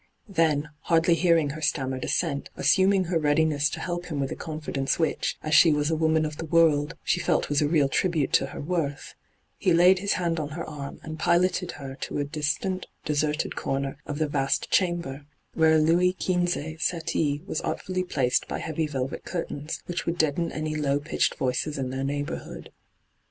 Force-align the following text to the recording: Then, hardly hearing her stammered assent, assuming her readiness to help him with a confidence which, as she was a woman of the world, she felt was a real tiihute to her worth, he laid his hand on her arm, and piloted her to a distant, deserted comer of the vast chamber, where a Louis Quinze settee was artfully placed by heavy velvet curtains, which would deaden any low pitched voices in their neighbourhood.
Then, 0.27 0.69
hardly 0.85 1.13
hearing 1.13 1.51
her 1.51 1.61
stammered 1.61 2.03
assent, 2.03 2.49
assuming 2.57 3.03
her 3.03 3.19
readiness 3.19 3.69
to 3.69 3.79
help 3.79 4.07
him 4.07 4.19
with 4.19 4.31
a 4.31 4.35
confidence 4.35 4.97
which, 4.97 5.37
as 5.43 5.53
she 5.53 5.71
was 5.71 5.91
a 5.91 5.95
woman 5.95 6.25
of 6.25 6.37
the 6.37 6.45
world, 6.45 6.95
she 7.03 7.19
felt 7.19 7.49
was 7.49 7.61
a 7.61 7.67
real 7.67 7.87
tiihute 7.87 8.31
to 8.31 8.47
her 8.47 8.59
worth, 8.59 9.13
he 9.59 9.71
laid 9.75 9.99
his 9.99 10.13
hand 10.13 10.39
on 10.39 10.49
her 10.57 10.67
arm, 10.67 10.99
and 11.03 11.19
piloted 11.19 11.73
her 11.73 11.93
to 12.01 12.17
a 12.17 12.23
distant, 12.23 12.87
deserted 13.05 13.55
comer 13.55 13.95
of 14.07 14.17
the 14.17 14.27
vast 14.27 14.71
chamber, 14.71 15.27
where 15.53 15.73
a 15.73 15.77
Louis 15.77 16.13
Quinze 16.13 16.81
settee 16.83 17.43
was 17.45 17.61
artfully 17.61 18.03
placed 18.03 18.47
by 18.47 18.57
heavy 18.57 18.87
velvet 18.87 19.23
curtains, 19.23 19.83
which 19.85 20.07
would 20.07 20.17
deaden 20.17 20.51
any 20.51 20.73
low 20.73 20.99
pitched 20.99 21.35
voices 21.35 21.77
in 21.77 21.91
their 21.91 22.03
neighbourhood. 22.03 22.71